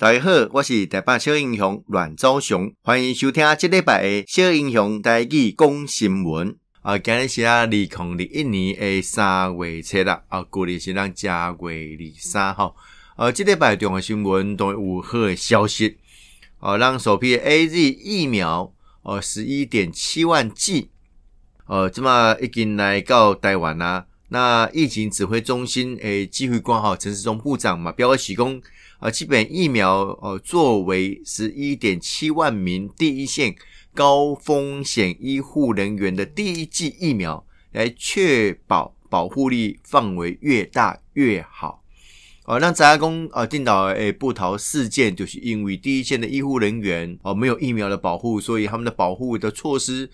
[0.00, 6.56] 大家好，我是台北小英雄阮昭雄，欢迎收听这礼拜的小英雄台语讲新闻。
[6.80, 12.74] 啊，今日是啊，二零二一年的三月七啦，啊，过年是咱正月二三号。
[13.16, 15.98] 啊，这礼拜重要新闻都有好的消息。
[16.60, 18.72] 哦，让首批 AZ 疫苗，
[19.02, 20.88] 哦，十一点七万剂，
[21.66, 24.06] 呃，这么已经来到台湾啦。
[24.30, 28.62] 那疫情指挥中心诶，指挥官哈陈时中部长嘛，表示讲。
[29.00, 33.54] 啊，基本疫苗呃，作为十一点七万名第一线
[33.94, 41.82] 高风险医护人员的第一剂疫苗，来确保保护力范围越大越好。
[42.44, 50.10] 哦，那杂工啊，定岛诶，部桃事件就是因为第一线的医护人员哦，没有疫苗的保护，所以他们的保护的措施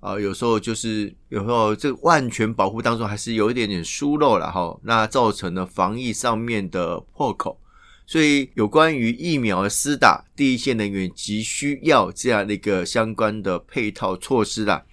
[0.00, 7.60] 啊，有时候就是有时候这个万全保护当中还是有一点点疏漏了哈，那造成了防疫上面的破口。
[8.06, 14.84] 所以，有关于疫苗的施打，第一线人员急需要这样的一个相关的配套措施啦。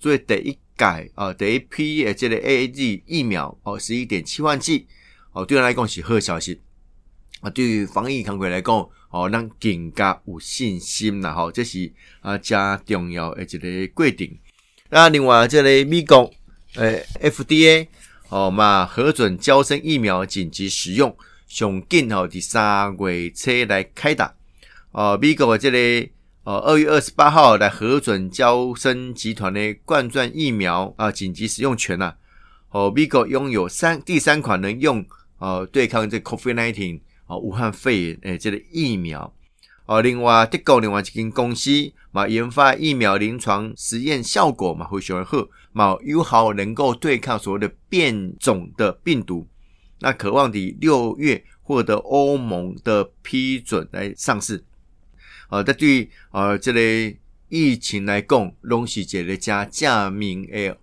[0.00, 4.86] 所以，得一改啊，得一批，这类 AZ 疫苗哦，十一点七万剂
[5.32, 6.62] 哦，对人来讲是好消息
[7.42, 7.50] 啊。
[7.50, 11.34] 对于防疫工作来讲哦，让更加有信心啦。
[11.34, 14.38] 哈，这是啊加重要的一个规定。
[14.94, 16.32] 那另外，这里美国
[16.76, 17.88] 诶 FDA
[18.28, 21.16] 哦嘛核准娇生疫苗紧急使用。
[21.48, 24.32] 上紧吼，第三月车来开打。
[24.92, 26.08] 哦，美国这个
[26.44, 32.14] 呃二月二十八号来核准娇生集团的冠状疫苗啊紧急使用权呐。
[32.70, 35.04] 哦，美国拥有三第三款能用
[35.38, 39.34] 呃对抗这 COVID-19 啊武汉肺炎诶这个疫苗。
[39.86, 41.70] 哦，另外德国另外一间公司
[42.10, 49.46] 嘛研发疫苗临床实验效果嘛非常的好，嘛有好能够对抗所谓的变种的病毒。
[50.00, 54.64] 那渴望的六月获得欧盟的批准来上市，
[55.50, 57.18] 呃，但对呃这类
[57.48, 60.74] 疫情来讲，拢是一个加加明诶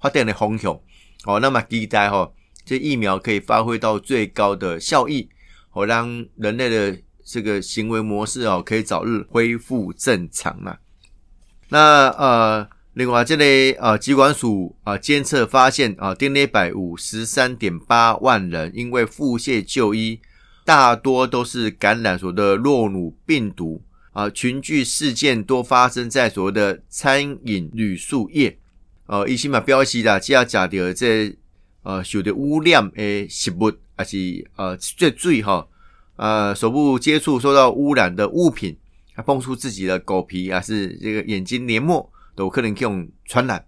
[0.00, 0.78] 发展的方向。
[1.24, 2.32] 哦，那么期待哈，
[2.64, 5.28] 这疫苗可以发挥到最高的效益，
[5.68, 6.98] 好让人类的
[7.30, 10.80] 这个行为模式哦，可以早日恢复正常了。
[11.68, 12.68] 那呃。
[12.94, 20.20] 另外，这类呃，疾管署啊监测发现啊，丁内百五十三点八万人因为腹泻就医，
[20.64, 23.80] 大多都是感染所谓的诺鲁病毒
[24.12, 28.58] 啊，群聚事件多发生在所谓的餐饮旅宿业。
[29.06, 31.32] 呃，医生嘛表示啦，只要食到这
[31.84, 35.66] 呃受到污染的食物，还是呃最最哈
[36.20, 38.76] 呃手部接触受到污染的物品，
[39.14, 42.12] 还碰触自己的狗皮，还是这个眼睛黏膜。
[42.36, 43.62] 都可能这种传染，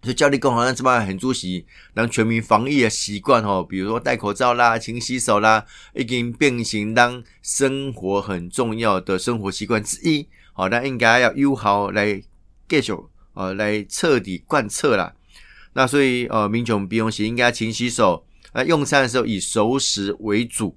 [0.00, 10.26] 所以教你讲好像这么很注意，让全民防疫的习惯哦，比如说戴口罩啦、勤洗手啦，已经变成当生活很重要的生活习惯之一。
[10.54, 12.22] 好，那应该要有效来
[12.66, 12.94] 继续
[13.34, 15.12] 呃来彻底贯彻啦。
[15.74, 18.24] 那所以呃，民众不用洗，应该勤洗手。
[18.54, 20.74] 那用餐的时候以熟食为主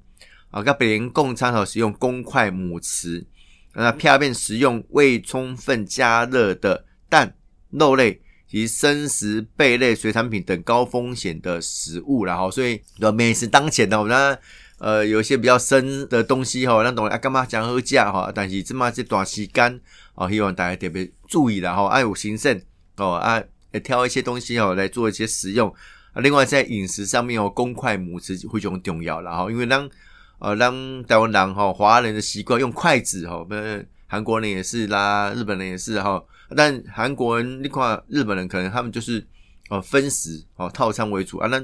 [0.55, 3.25] 啊，跟别人共餐后使用公筷母匙。
[3.73, 6.85] 那片面食用未充分加热的。
[7.07, 7.35] 蛋、
[7.69, 12.81] 肉类及生食、贝类、水产品等高风险的食物，然后所以
[13.13, 14.39] 美食当前的我们
[14.79, 18.31] 呃有一些比较生的东西哈，那懂啊干嘛讲好价哈？
[18.33, 19.79] 但是这么这段时间
[20.15, 22.59] 哦，希望大家特别注意然后爱有谨慎
[22.97, 23.41] 哦啊，
[23.83, 25.73] 挑一些东西哦来做一些食用。
[26.15, 29.87] 另外在饮食上面哦，公筷母匙非常重要然后因为当
[30.39, 36.23] 呃当台湾人哈华人的习惯用筷子哈，们韩国人也是啦，日本人也是哈。
[36.55, 39.25] 但韩国人你看日本人可能他们就是
[39.69, 41.59] 哦分食哦套餐为主啊，那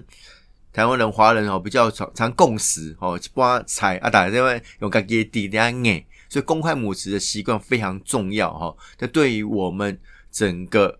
[0.73, 8.75] 台湾人华人哦比较常常共食哦，一般菜啊，大家因为用自己的点点，所以公筷母匙的习惯非常重要哈。
[8.97, 9.99] 这对于我们
[10.31, 10.97] 整个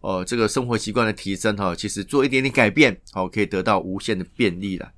[0.00, 4.90] 哦这个生活习惯的提升哈，其实做一点点改变哦，可以得到无限的便利了。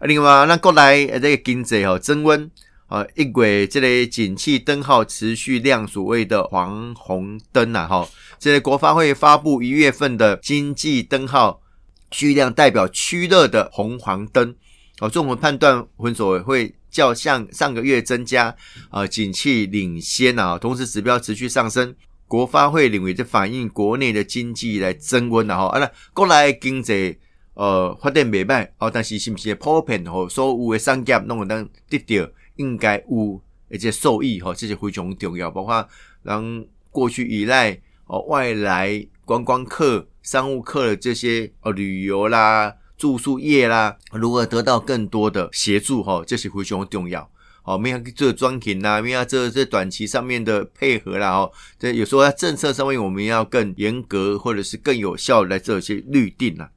[0.00, 2.50] 啊，另外那过来这个经济哦增温。
[2.88, 11.62] 呃，一轨这类景气灯号持续亮，所谓的黄红灯呐，哈，这类国发会发布一月份的经济灯号
[12.10, 14.52] 续亮，代表趋热的红黄灯。
[14.98, 18.52] 哦，综合判断，分所会较像上个月增加，
[18.88, 21.94] 啊，景气领先啊，同时指标持续上升。
[22.26, 25.66] 国发会认为这反映国内的经济来增温了哈。
[25.66, 27.16] 啊，那过来经济
[27.54, 32.30] 呃发展未歹哦，但是是不是普遍和所有的商家拢有当得到？
[32.56, 35.50] 应该有一些受益哈，这是非常重要。
[35.50, 35.88] 包括
[36.22, 47.30] 让过去依赖哦外来观光客、商务客的这些哦旅游啦、住宿业啦，如何得到更多的协助哈，这是非常重要
[47.64, 56.70] 哦，没有去做专勤呐，没有这这短期上面的配合啦，哦，这有时候在政策上面我们要更严格或者是更有效来做一些律定啦。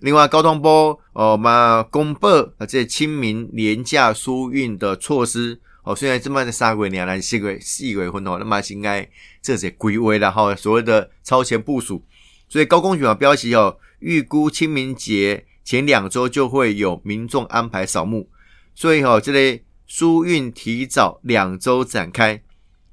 [0.00, 2.26] 另外，交通部哦嘛公布
[2.58, 9.08] 啊，这清明廉价疏运的措施哦，虽然这么的三个月，还是四个月四月份哦，那么应该
[9.42, 12.04] 这些归位了哈，所谓的超前部署。
[12.48, 18.28] 所以高公局啊标题哦，预估清明节前两周就会有民众安排扫墓，
[18.74, 22.42] 所以哦，这类疏运提早两周展开。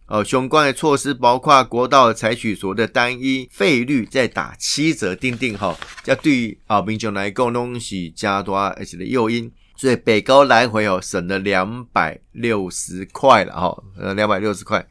[0.09, 14.87] 呃，相关的措施包括国道采取所谓的单一费率，再打七折定定哈，这对于啊民众来讲拢是加多而且的诱因，所以北高来回哦省了两百六十块了哈，呃两百六十块。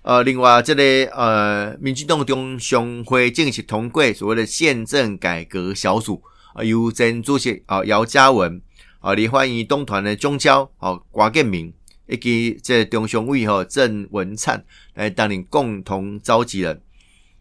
[0.00, 6.22] 呃，另外这里、个、呃，民进党中常会进行通过所谓的宪政改革小组
[6.54, 8.62] 啊，由前主席啊姚嘉文
[9.00, 11.70] 啊，李焕仪东团的中交啊郭建明。
[12.06, 14.64] 以及这中常委吼郑文灿
[14.94, 16.80] 来担任共同召集人。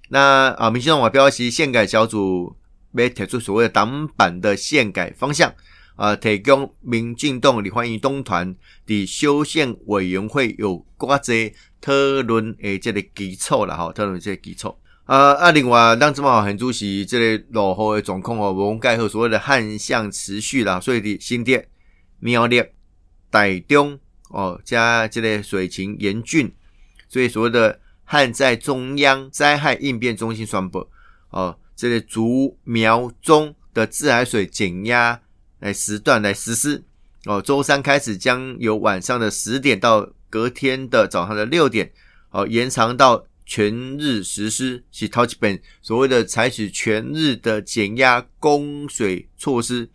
[0.10, 2.56] 那啊，民进党表示，宪改小组
[2.94, 5.54] 要提出所谓的党版的宪改方向
[5.96, 11.52] 啊，提供民进党立法院党团的修宪委员会有挂在
[11.82, 11.92] 讨
[12.26, 14.76] 论的这个基础了哈，讨论这个基础
[15.06, 15.52] 啊啊。
[15.52, 21.68] 另外，让这么好很主席这个落后的状况哦，无盖好所谓的旱象持续啦，所以的新店
[22.20, 22.64] 苗栗
[23.32, 24.00] 台中。
[24.30, 26.52] 哦，加这类水情严峻，
[27.08, 30.90] 所以所谓的旱灾中央灾害应变中心宣布，
[31.30, 35.22] 哦，这类竹苗中的自来水减压
[35.60, 36.84] 来时段来实施。
[37.26, 41.92] 哦，周三开始将由晚上的十点到隔天的早上的六点，
[42.32, 44.84] 哦，延长到全日实施。
[44.92, 49.90] 是头一遍所谓的采取全日的减压供水措施，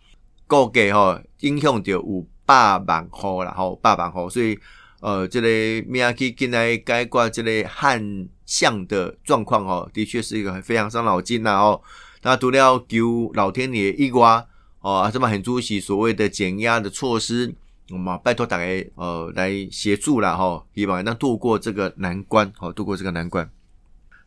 [0.47, 2.27] 估计哈影响到有。
[2.51, 4.59] 八万户啦，吼，八万户，所以
[4.99, 5.47] 呃，这个
[5.87, 11.81] 明去进来解决这个旱象的状况哦，的确是一个非常伤脑筋呐哦。
[12.23, 14.45] 那除了求老天爷一瓜
[14.81, 17.55] 哦，这么很注意所谓的减压的措施，
[17.89, 18.65] 我们拜托大家
[18.95, 23.49] 呃来协助啦吼，希望能度过这个难关，好度过这个难关。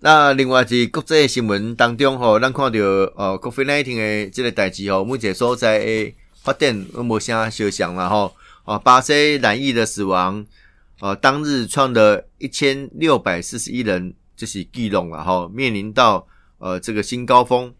[0.00, 6.16] 那另外是国际新闻当中吼，咱看到呃，COVID-19 的这个代志吼，目前所在诶。
[6.44, 8.30] 发电都没啥休想了哈，
[8.64, 10.44] 啊，巴西染疫的死亡，
[11.00, 16.26] 呃，当日创了一千六百四十一人，这是记录了哈，面临到
[16.58, 17.74] 呃这个新高峰。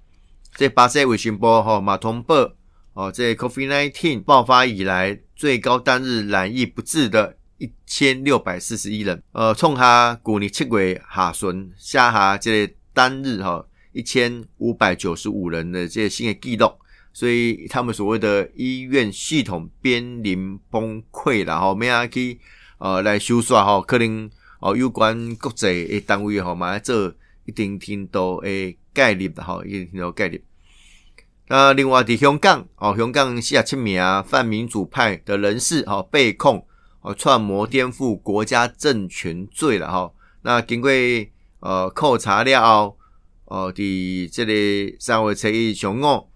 [0.56, 2.52] 这巴西卫星波哈马通报
[2.94, 13.62] 哦，这 COVID-19 爆发以来最高单日染疫不治的一千六百四十一人，呃，冲下去年七月下旬下下这个单日哈
[13.93, 16.72] 一千五百九十五人的这个新的记录。
[17.16, 22.40] 所以他们所谓的医院系统濒临崩溃了哈，没阿去
[22.78, 24.28] 呃来修缮哈，可能
[24.58, 27.14] 哦有关国际诶单位哈，马上做
[27.44, 30.43] 一定程度诶概念的哈，一定程度概念。
[31.46, 36.67] 那另外在香港哦，香港四十七名泛民主派的人士哈被控
[37.00, 40.12] 哦串谋颠覆国家政权罪了哈。
[40.43, 40.90] 那经过
[41.60, 42.99] 呃扣查了后
[43.44, 46.33] 哦，伫这里三月七日上午。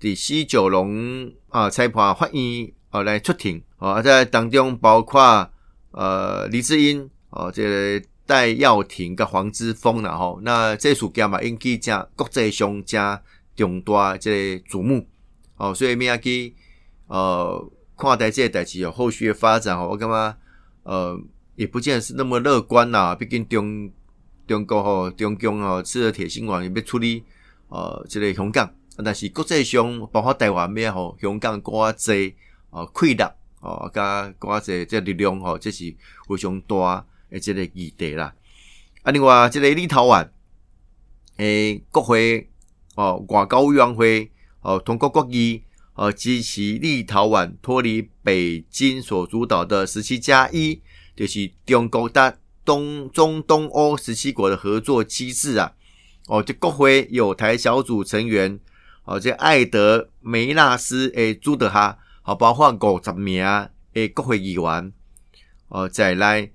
[0.00, 5.50] 第西九龙啊，裁判法院啊来出庭啊，在当中包括
[5.90, 13.20] 呃黎智英哦，这个戴耀廷跟黄之锋啦吼，那这事件嘛引起加国际上加
[13.56, 15.04] 重大这个瞩目
[15.56, 16.54] 哦，所以明仔去
[17.08, 20.36] 呃看待这个代志有后续的发展哦，我感觉
[20.84, 21.20] 呃
[21.56, 23.90] 也不见得是那么乐观呐，毕竟中
[24.46, 27.24] 中国吼中共吼吃了铁心丸也要处理
[27.66, 28.72] 呃这个香港。
[29.04, 32.34] 但是国际上，包括台湾咩吼，香港国啊济
[32.70, 35.94] 哦，溃烂哦，加国啊济即力量吼，这是
[36.28, 38.34] 非常大诶，这个议题啦。
[39.02, 40.28] 啊，另外即个立陶宛
[41.36, 42.50] 诶，国会
[42.96, 45.62] 哦，外交委员会哦，通过决议
[45.94, 50.82] 哦，支持立陶宛脱离北京所主导的十七加一，
[51.14, 55.74] 就是中国大东中东欧十七国的合作机制啊。
[56.26, 58.58] 哦，这国会有台小组成员。
[59.08, 63.42] 哦，这艾德梅纳斯诶，朱德哈，好，包括五十名
[63.94, 64.92] 诶国会议员，
[65.68, 66.50] 哦，再来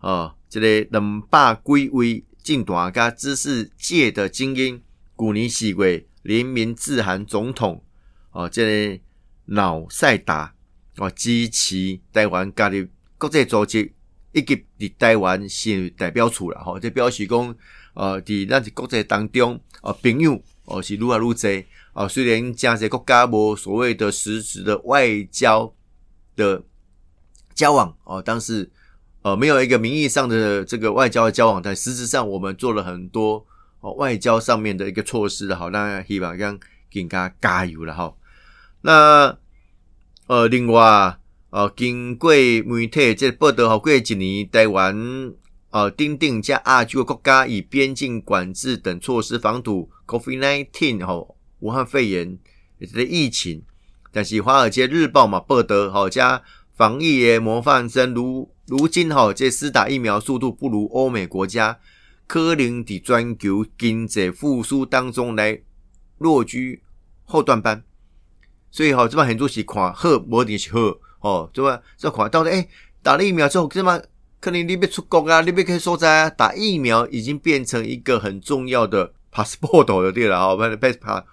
[0.00, 4.82] 哦，这个两百几位政坛加知识界的精英，
[5.18, 7.84] 去年四月联名致函总统，
[8.30, 9.00] 哦，这个
[9.44, 10.54] 瑙塞达，
[10.96, 12.86] 哦，支持台湾加入
[13.18, 13.92] 国际组织，
[14.32, 17.54] 以及伫台湾设代表处了，吼，这表示讲，
[17.92, 21.66] 呃，伫咱国际当中，哦，朋友，哦，是愈来愈侪。
[21.98, 25.74] 啊，虽然加些国家无所谓的实质的外交
[26.36, 26.62] 的
[27.56, 28.70] 交往哦，但是
[29.22, 33.44] 呃没有一个名义上的这个外交的交往，但实质上我们做了很多
[33.80, 36.56] 哦外交上面的一个措施的，好，那希望让
[36.94, 38.14] 更加加油了哈。
[38.82, 39.36] 那
[40.28, 41.18] 呃，另外
[41.50, 45.34] 呃，经过媒体这报道，好过一年台湾
[45.70, 52.38] 呃订定加亚洲国家以边境管制等措施防堵 COVID-19 哈武汉肺炎
[52.78, 53.62] 的疫情，
[54.12, 56.42] 但是华尔街日报嘛报道好加。
[56.76, 61.76] 防疫的模范生，如如今吼，这施打疫苗速度不如欧美国家，
[62.28, 65.60] 可能在全球经济复苏当中来
[66.18, 66.80] 落居
[67.24, 67.82] 后段班。
[68.70, 70.78] 所以吼，这帮很多是看好，无一定是好
[71.18, 71.82] 哦，对吧？
[71.96, 72.68] 这看到底，诶，
[73.02, 74.00] 打了疫苗之后，这么
[74.38, 81.24] 可能你别出国啊，你别去所在啊，打疫苗已经变成一个很重要的 passport 的对了啊，不是 passport。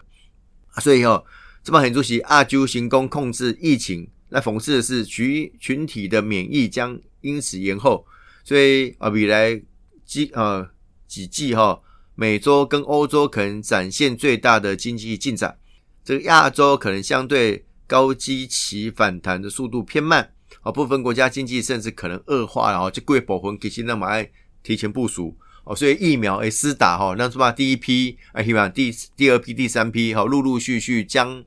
[0.82, 1.26] 所以吼，
[1.64, 4.08] 这帮很多是亚洲成功控制疫情。
[4.30, 8.06] 那讽刺的是，群群体的免疫将因此延后，
[8.44, 9.62] 所以啊，未来
[10.04, 10.68] 几呃
[11.08, 11.80] 几季哈，
[12.16, 15.58] 美洲跟欧洲可能展现最大的经济进展，
[16.04, 24.30] 这个亚洲可能相对高基期反弹的速度偏慢啊，部分国家经济甚至可能恶化，然后就贵保魂，给现那么爱
[24.64, 31.44] 提前部署哦，所以疫苗诶施打哈，那什么第一批啊，希望第第二批、第三批哈，陆陆续续将。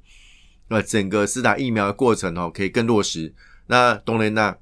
[0.70, 3.32] 那整个施打疫苗的过程哦，可以更落实。
[3.68, 4.58] 那当然啦，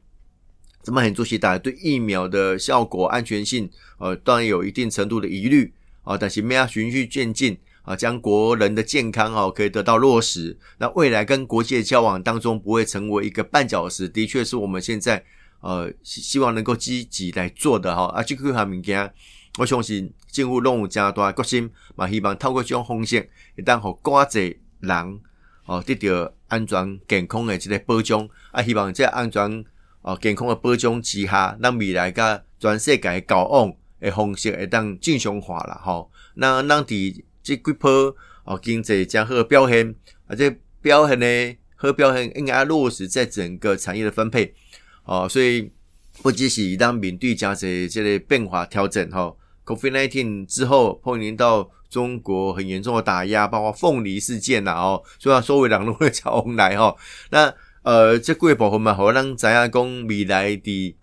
[0.84, 5.72] 这么很多些大家对疫苗的效果、安全性，呃，当然有一定程度的疑虑
[6.04, 6.16] 啊。
[6.16, 10.56] 但是我们要循序渐进啊，将国人的健康哦可以得到落实。
[10.78, 15.24] 那未来跟国际的交往当中不会成为一个绊脚石，的确是我们现在
[15.60, 18.04] 呃希望能够积极来做的哈。
[18.14, 19.12] 啊，这个物件，
[19.58, 25.20] 我相信政府拢有加大决心，嘛希望透过这种方式，一旦和国际人。
[25.68, 28.62] 哦，得到安全健康的一个保障啊！
[28.62, 29.64] 希望这安全
[30.00, 35.80] 哦健康的保障之下，咱未来甲全世界交往的方式会当正常化啦。
[35.82, 39.92] 吼，那咱伫即几波哦经济将好的表现，
[40.28, 40.48] 啊，这
[40.80, 44.54] 表现呢好表现应该要落实在整个产业的分配
[45.02, 45.28] 哦。
[45.28, 45.72] 所以
[46.22, 49.36] 不只是当面对加这这个变化调整吼
[49.66, 51.70] ，COVID-19 之后碰临到。
[51.88, 56.94] 中国很严重的打压，包括凤梨事件呐，哦，所以说所谓两路的桥红来哈，
[57.30, 60.96] 那呃，这贵部分嘛，好让咱亚讲未来的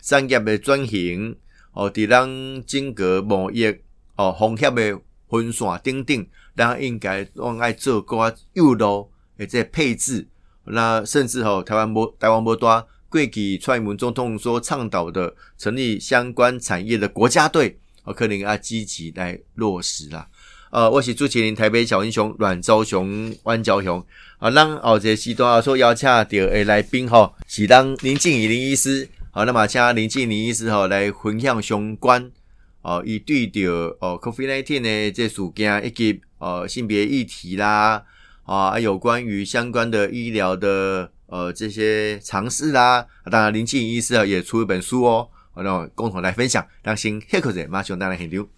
[0.00, 1.36] 产业的转型，
[1.72, 3.66] 哦，的让整个贸易
[4.14, 4.98] 哦，风险的
[5.28, 9.08] 分散等等，咱应该往爱做个诱导，
[9.38, 10.28] 诶，这配置，
[10.66, 17.80] 那甚至吼台湾无台湾无多，过去蔡英文总统所倡导的成立相关产业的国家队。
[18.08, 20.26] 我可能要积极来落实啦。
[20.70, 24.04] 呃，我是主持人台北小英雄阮昭雄、阮昭雄。
[24.38, 29.06] 啊，咱后这时段说邀请到诶来宾吼，是当林静仪林医师。
[29.30, 32.30] 好，那么请林静仪林医师吼来分享相关
[32.80, 38.02] 哦，伊对着哦 COVID-19 的这事件以及呃性别议题啦，
[38.44, 43.06] 啊，有关于相关的医疗的呃这些尝试啦。
[43.30, 45.28] 当然，林静仪医师啊也出一本书哦。
[45.62, 48.48] 那共同来分享，让新黑客者马上带来很牛。